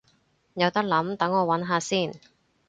[0.55, 2.19] 有得諗，等我搵下先